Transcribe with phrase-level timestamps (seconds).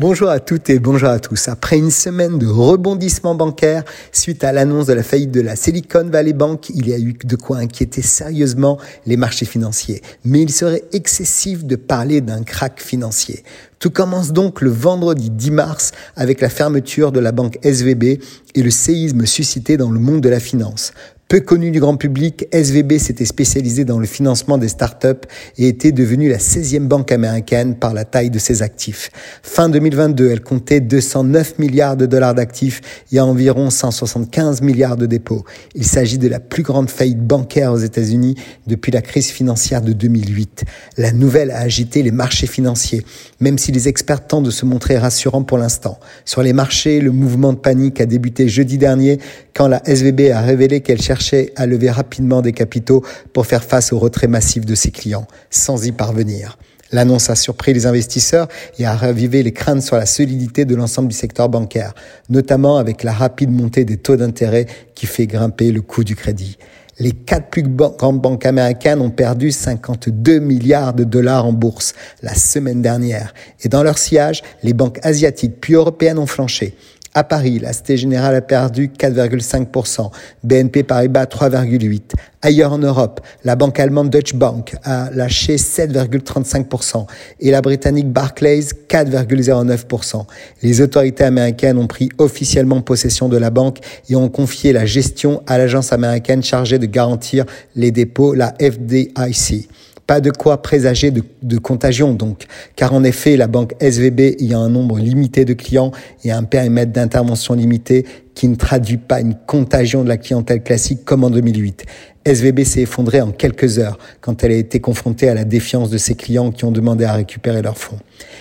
[0.00, 1.46] Bonjour à toutes et bonjour à tous.
[1.46, 6.08] Après une semaine de rebondissement bancaire suite à l'annonce de la faillite de la Silicon
[6.10, 8.76] Valley Bank, il y a eu de quoi inquiéter sérieusement
[9.06, 10.02] les marchés financiers.
[10.24, 13.44] Mais il serait excessif de parler d'un crack financier.
[13.78, 18.18] Tout commence donc le vendredi 10 mars avec la fermeture de la banque SVB
[18.56, 20.92] et le séisme suscité dans le monde de la finance.
[21.34, 25.26] Peu connu du grand public, SVB s'était spécialisé dans le financement des startups
[25.58, 29.10] et était devenue la 16e banque américaine par la taille de ses actifs.
[29.42, 35.44] Fin 2022, elle comptait 209 milliards de dollars d'actifs et environ 175 milliards de dépôts.
[35.74, 38.36] Il s'agit de la plus grande faillite bancaire aux États-Unis
[38.68, 40.62] depuis la crise financière de 2008.
[40.98, 43.02] La nouvelle a agité les marchés financiers,
[43.40, 45.98] même si les experts tentent de se montrer rassurants pour l'instant.
[46.24, 49.18] Sur les marchés, le mouvement de panique a débuté jeudi dernier
[49.52, 51.23] quand la SVB a révélé qu'elle cherchait
[51.56, 55.86] à lever rapidement des capitaux pour faire face au retrait massif de ses clients, sans
[55.86, 56.58] y parvenir.
[56.92, 61.08] L'annonce a surpris les investisseurs et a ravivé les craintes sur la solidité de l'ensemble
[61.08, 61.94] du secteur bancaire,
[62.28, 66.56] notamment avec la rapide montée des taux d'intérêt qui fait grimper le coût du crédit.
[67.00, 72.34] Les quatre plus grandes banques américaines ont perdu 52 milliards de dollars en bourse la
[72.34, 73.34] semaine dernière.
[73.64, 76.76] Et dans leur sillage, les banques asiatiques puis européennes ont flanché.
[77.16, 80.10] À Paris, la Cité Générale a perdu 4,5%,
[80.42, 82.00] BNP Paribas 3,8%.
[82.42, 87.06] Ailleurs en Europe, la banque allemande Deutsche Bank a lâché 7,35%
[87.38, 90.24] et la britannique Barclays 4,09%.
[90.62, 93.78] Les autorités américaines ont pris officiellement possession de la banque
[94.10, 97.44] et ont confié la gestion à l'agence américaine chargée de garantir
[97.76, 99.68] les dépôts, la FDIC.
[100.06, 102.44] Pas de quoi présager de, contagion donc,
[102.76, 105.92] car en effet, la banque SVB ayant un nombre limité de clients
[106.24, 111.04] et un périmètre d'intervention limité qui ne traduit pas une contagion de la clientèle classique
[111.04, 111.84] comme en 2008.
[112.26, 115.98] SVB s'est effondrée en quelques heures quand elle a été confrontée à la défiance de
[115.98, 117.98] ses clients qui ont demandé à récupérer leurs fonds.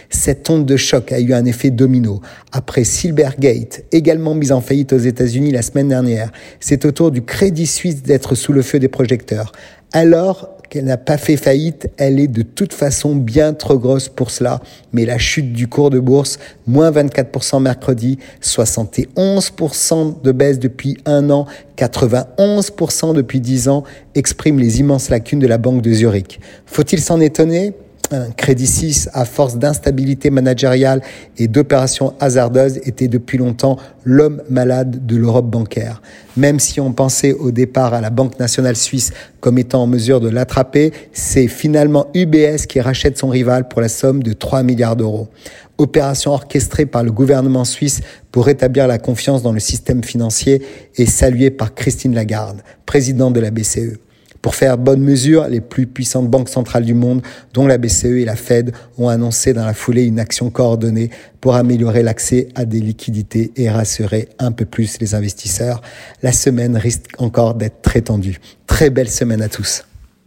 [0.10, 2.22] Cette onde de choc a eu un effet domino.
[2.52, 7.24] Après Silvergate, également mise en faillite aux États-Unis la semaine dernière, c'est au tour du
[7.24, 9.52] Crédit Suisse d'être sous le feu des projecteurs.
[9.92, 14.32] Alors qu'elle n'a pas fait faillite, elle est de toute façon bien trop grosse pour
[14.32, 14.60] cela.
[14.92, 21.30] Mais la chute du cours de bourse, moins 24% mercredi, 71% de baisse depuis un
[21.30, 21.46] an,
[21.78, 23.84] 91% depuis 10 ans,
[24.16, 26.40] exprime les immenses lacunes de la Banque de Zurich.
[26.66, 27.74] Faut-il s'en étonner?
[28.38, 31.02] Crédit 6, à force d'instabilité managériale
[31.38, 36.02] et d'opérations hasardeuses, était depuis longtemps l'homme malade de l'Europe bancaire.
[36.38, 40.20] Même si on pensait au départ à la Banque nationale suisse comme étant en mesure
[40.20, 44.96] de l'attraper, c'est finalement UBS qui rachète son rival pour la somme de 3 milliards
[44.96, 45.30] d'euros.
[45.78, 48.02] Opération orchestrée par le gouvernement suisse
[48.32, 50.62] pour rétablir la confiance dans le système financier
[50.96, 53.98] et saluée par Christine Lagarde, présidente de la BCE.
[54.44, 57.22] Pour faire bonne mesure, les plus puissantes banques centrales du monde,
[57.54, 61.56] dont la BCE et la Fed, ont annoncé dans la foulée une action coordonnée pour
[61.56, 65.82] améliorer l'accès à des liquidités et rassurer un peu plus les investisseurs.
[66.22, 68.42] La semaine risque encore d'être très tendue.
[68.68, 69.86] Très belle semaine à tous.